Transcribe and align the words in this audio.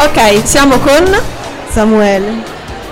Ok, 0.00 0.44
siamo 0.44 0.78
con 0.78 1.12
Samuele. 1.70 2.42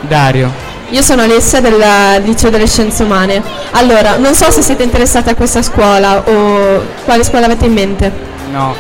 Dario. 0.01 0.53
Io 0.89 1.03
sono 1.03 1.23
Alessia 1.23 1.61
del 1.61 1.81
Liceo 2.25 2.51
delle 2.51 2.67
Scienze 2.67 3.05
Umane. 3.05 3.41
Allora, 3.71 4.17
non 4.17 4.35
so 4.35 4.51
se 4.51 4.61
siete 4.61 4.83
interessati 4.83 5.29
a 5.29 5.37
questa 5.37 5.63
scuola 5.63 6.19
o 6.19 6.85
quale 7.05 7.23
scuola 7.23 7.47
avete 7.47 7.67
in 7.67 7.73
mente. 7.75 8.13
No. 8.51 8.75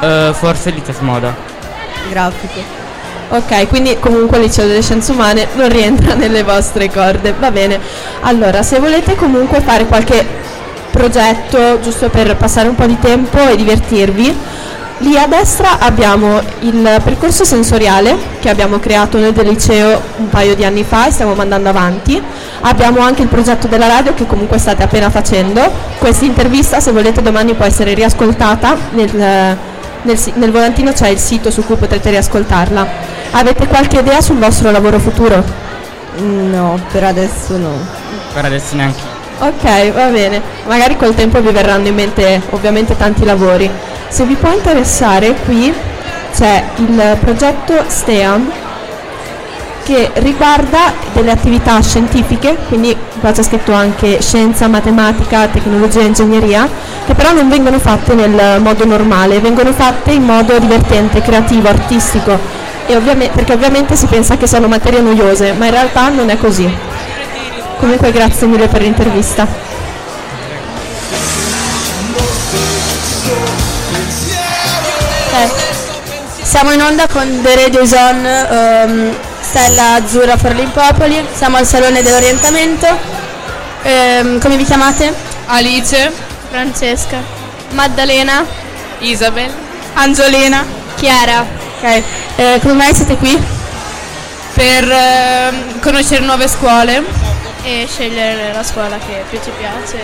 Eh, 0.00 0.30
forse 0.32 0.70
Litas 0.70 1.00
Moda. 1.00 1.34
Grafico. 2.08 2.60
Ok, 3.30 3.66
quindi 3.66 3.98
comunque 3.98 4.36
il 4.38 4.44
liceo 4.44 4.68
delle 4.68 4.82
scienze 4.82 5.10
umane 5.10 5.48
non 5.54 5.68
rientra 5.68 6.14
nelle 6.18 6.44
vostre 6.44 6.88
corde, 6.88 7.34
va 7.36 7.50
bene. 7.50 7.80
Allora, 8.20 8.62
se 8.62 8.78
volete 8.78 9.16
comunque 9.16 9.60
fare 9.60 9.86
qualche 9.86 10.24
progetto 10.92 11.80
giusto 11.80 12.08
per 12.10 12.36
passare 12.36 12.68
un 12.68 12.76
po' 12.76 12.86
di 12.86 12.98
tempo 13.00 13.38
e 13.38 13.56
divertirvi, 13.56 14.36
lì 15.02 15.16
a 15.16 15.26
destra 15.26 15.78
abbiamo 15.78 16.40
il 16.60 17.00
percorso 17.04 17.44
sensoriale 17.44 18.16
che 18.40 18.48
abbiamo 18.48 18.78
creato 18.78 19.18
noi 19.18 19.32
del 19.32 19.46
liceo 19.46 20.00
un 20.16 20.28
paio 20.28 20.54
di 20.54 20.64
anni 20.64 20.84
fa 20.84 21.06
e 21.06 21.10
stiamo 21.10 21.34
mandando 21.34 21.68
avanti. 21.68 22.20
Abbiamo 22.62 23.00
anche 23.00 23.22
il 23.22 23.28
progetto 23.28 23.66
della 23.66 23.88
radio 23.88 24.14
che 24.14 24.26
comunque 24.26 24.58
state 24.58 24.82
appena 24.82 25.10
facendo. 25.10 25.60
Questa 25.98 26.24
intervista, 26.24 26.80
se 26.80 26.92
volete, 26.92 27.22
domani 27.22 27.54
può 27.54 27.64
essere 27.64 27.94
riascoltata 27.94 28.76
nel, 28.90 29.10
nel 29.14 30.18
nel 30.34 30.50
volantino 30.50 30.92
c'è 30.92 31.08
il 31.08 31.18
sito 31.18 31.50
su 31.50 31.64
cui 31.64 31.76
potrete 31.76 32.10
riascoltarla. 32.10 32.86
Avete 33.32 33.66
qualche 33.66 33.98
idea 33.98 34.20
sul 34.20 34.38
vostro 34.38 34.70
lavoro 34.70 34.98
futuro? 34.98 35.42
No, 36.16 36.78
per 36.90 37.04
adesso 37.04 37.56
no. 37.56 37.70
Per 38.32 38.44
adesso 38.44 38.74
neanche. 38.76 39.00
Ok, 39.38 39.92
va 39.92 40.06
bene. 40.06 40.40
Magari 40.66 40.96
col 40.96 41.14
tempo 41.14 41.40
vi 41.40 41.50
verranno 41.50 41.88
in 41.88 41.94
mente 41.94 42.40
ovviamente 42.50 42.96
tanti 42.96 43.24
lavori. 43.24 43.68
Se 44.12 44.26
vi 44.26 44.34
può 44.34 44.50
interessare, 44.52 45.34
qui 45.46 45.72
c'è 46.36 46.62
il 46.76 47.16
progetto 47.18 47.84
STEAM 47.86 48.52
che 49.84 50.10
riguarda 50.16 50.92
delle 51.14 51.30
attività 51.30 51.80
scientifiche, 51.80 52.58
quindi 52.68 52.94
qua 53.20 53.32
c'è 53.32 53.42
scritto 53.42 53.72
anche 53.72 54.20
scienza, 54.20 54.68
matematica, 54.68 55.46
tecnologia 55.46 56.00
e 56.00 56.04
ingegneria, 56.04 56.68
che 57.06 57.14
però 57.14 57.32
non 57.32 57.48
vengono 57.48 57.78
fatte 57.78 58.12
nel 58.12 58.60
modo 58.60 58.84
normale, 58.84 59.40
vengono 59.40 59.72
fatte 59.72 60.12
in 60.12 60.24
modo 60.24 60.58
divertente, 60.58 61.22
creativo, 61.22 61.68
artistico, 61.68 62.38
ovviamente, 62.88 63.32
perché 63.34 63.54
ovviamente 63.54 63.96
si 63.96 64.04
pensa 64.04 64.36
che 64.36 64.46
siano 64.46 64.68
materie 64.68 65.00
noiose, 65.00 65.54
ma 65.54 65.64
in 65.64 65.70
realtà 65.70 66.10
non 66.10 66.28
è 66.28 66.36
così. 66.36 66.70
Comunque 67.78 68.12
grazie 68.12 68.46
mille 68.46 68.68
per 68.68 68.82
l'intervista. 68.82 69.71
Siamo 76.52 76.70
in 76.72 76.82
onda 76.82 77.06
con 77.08 77.40
The 77.42 77.54
Radio 77.54 77.86
Zone, 77.86 78.50
ehm, 78.50 79.16
Stella 79.40 79.94
Azzurra 79.94 80.36
per 80.36 80.54
l'Impopoli, 80.54 81.26
siamo 81.34 81.56
al 81.56 81.66
Salone 81.66 82.02
dell'Orientamento. 82.02 82.86
Ehm, 83.84 84.38
come 84.38 84.58
vi 84.58 84.64
chiamate? 84.64 85.14
Alice, 85.46 86.12
Francesca. 86.50 87.22
Maddalena. 87.70 88.44
Isabel, 88.98 89.50
Angiolina. 89.94 90.62
Chiara. 90.96 91.40
Ok, 91.40 92.02
eh, 92.36 92.58
come 92.60 92.74
mai 92.74 92.94
siete 92.94 93.16
qui? 93.16 93.42
per 94.52 94.90
ehm, 94.90 95.80
conoscere 95.80 96.22
nuove 96.22 96.48
scuole. 96.48 97.02
E 97.62 97.88
scegliere 97.90 98.52
la 98.52 98.62
scuola 98.62 98.98
che 98.98 99.24
più 99.30 99.40
ci 99.42 99.50
piace. 99.56 99.98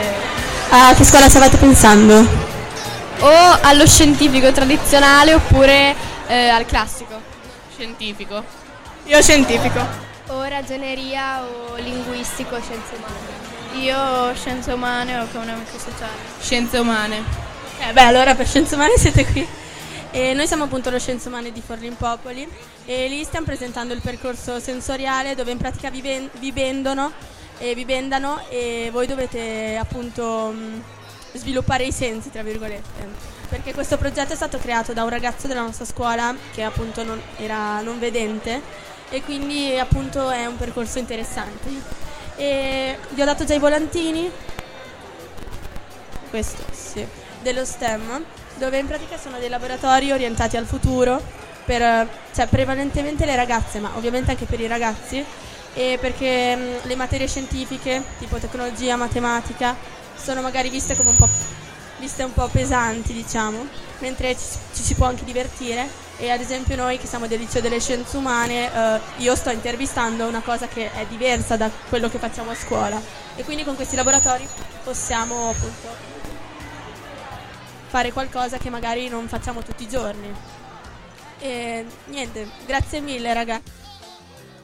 A 0.70 0.94
che 0.94 1.04
scuola 1.04 1.28
state 1.28 1.58
pensando? 1.58 2.46
o 3.20 3.58
allo 3.62 3.86
scientifico 3.86 4.52
tradizionale 4.52 5.34
oppure 5.34 5.94
eh, 6.28 6.48
al 6.48 6.64
classico. 6.66 7.20
Scientifico. 7.74 8.44
Io 9.04 9.22
scientifico. 9.22 9.80
O 10.28 10.42
ragioneria 10.42 11.42
o 11.42 11.76
linguistico, 11.76 12.60
scienze 12.60 12.94
umane. 12.96 13.82
Io 13.82 14.34
scienze 14.34 14.72
umane 14.72 15.18
o 15.18 15.24
economico 15.24 15.78
sociale. 15.78 16.12
Scienze 16.40 16.78
umane. 16.78 17.46
Eh 17.80 17.92
beh, 17.92 18.02
allora 18.02 18.34
per 18.34 18.46
Scienze 18.46 18.74
Umane 18.74 18.94
siete 18.98 19.24
qui. 19.24 19.46
E 20.10 20.32
noi 20.34 20.46
siamo 20.46 20.64
appunto 20.64 20.90
lo 20.90 20.98
Scienze 20.98 21.28
Umane 21.28 21.52
di 21.52 21.62
Forlimpopoli 21.64 22.48
e 22.86 23.08
lì 23.08 23.22
stiamo 23.24 23.46
presentando 23.46 23.92
il 23.94 24.00
percorso 24.00 24.58
sensoriale 24.58 25.34
dove 25.34 25.52
in 25.52 25.58
pratica 25.58 25.90
vi, 25.90 26.00
ven- 26.00 26.30
vi 26.38 26.50
vendono 26.50 27.12
e 27.58 27.74
vi 27.74 27.84
vendano 27.84 28.40
e 28.48 28.88
voi 28.90 29.06
dovete 29.06 29.76
appunto 29.78 30.50
mh, 30.50 30.82
sviluppare 31.38 31.84
i 31.84 31.92
sensi, 31.92 32.30
tra 32.30 32.42
virgolette. 32.42 33.36
Perché 33.48 33.72
questo 33.72 33.96
progetto 33.96 34.34
è 34.34 34.36
stato 34.36 34.58
creato 34.58 34.92
da 34.92 35.04
un 35.04 35.08
ragazzo 35.08 35.46
della 35.46 35.62
nostra 35.62 35.86
scuola 35.86 36.34
che 36.52 36.62
appunto 36.62 37.02
non, 37.02 37.18
era 37.38 37.80
non 37.80 37.98
vedente 37.98 38.60
e 39.08 39.22
quindi 39.22 39.78
appunto 39.78 40.28
è 40.30 40.44
un 40.44 40.56
percorso 40.56 40.98
interessante. 40.98 41.68
E 42.36 42.98
vi 43.10 43.22
ho 43.22 43.24
dato 43.24 43.44
già 43.44 43.54
i 43.54 43.58
volantini, 43.58 44.30
questo 46.30 46.62
sì, 46.72 47.06
dello 47.40 47.64
STEM, 47.64 48.22
dove 48.56 48.78
in 48.78 48.86
pratica 48.86 49.16
sono 49.16 49.38
dei 49.38 49.48
laboratori 49.48 50.12
orientati 50.12 50.56
al 50.56 50.66
futuro, 50.66 51.20
per, 51.64 52.08
cioè 52.34 52.46
prevalentemente 52.46 53.24
le 53.24 53.34
ragazze, 53.34 53.78
ma 53.78 53.92
ovviamente 53.96 54.30
anche 54.32 54.44
per 54.44 54.60
i 54.60 54.66
ragazzi, 54.66 55.24
e 55.74 55.98
perché 56.00 56.54
mh, 56.54 56.86
le 56.86 56.96
materie 56.96 57.26
scientifiche, 57.26 58.02
tipo 58.18 58.36
tecnologia, 58.36 58.96
matematica, 58.96 59.74
sono 60.22 60.40
magari 60.40 60.68
viste 60.68 60.96
come 60.96 61.10
un 61.10 61.16
po', 61.16 61.28
viste 61.98 62.22
un 62.22 62.32
po' 62.32 62.48
pesanti, 62.48 63.12
diciamo, 63.12 63.66
mentre 63.98 64.36
ci, 64.36 64.44
ci 64.74 64.82
si 64.82 64.94
può 64.94 65.06
anche 65.06 65.24
divertire. 65.24 66.06
E 66.20 66.30
ad 66.30 66.40
esempio 66.40 66.74
noi 66.74 66.98
che 66.98 67.06
siamo 67.06 67.28
del 67.28 67.38
liceo 67.38 67.60
delle 67.60 67.78
scienze 67.78 68.16
umane, 68.16 68.72
eh, 68.72 69.00
io 69.18 69.36
sto 69.36 69.50
intervistando 69.50 70.26
una 70.26 70.40
cosa 70.40 70.66
che 70.66 70.90
è 70.92 71.06
diversa 71.06 71.56
da 71.56 71.70
quello 71.88 72.08
che 72.08 72.18
facciamo 72.18 72.50
a 72.50 72.56
scuola. 72.56 73.00
E 73.36 73.44
quindi 73.44 73.62
con 73.64 73.76
questi 73.76 73.94
laboratori 73.94 74.46
possiamo 74.82 75.50
appunto 75.50 76.16
fare 77.86 78.12
qualcosa 78.12 78.58
che 78.58 78.68
magari 78.68 79.08
non 79.08 79.28
facciamo 79.28 79.62
tutti 79.62 79.84
i 79.84 79.88
giorni. 79.88 80.34
E 81.38 81.86
niente, 82.06 82.50
grazie 82.66 83.00
mille 83.00 83.32
ragazzi. 83.32 83.77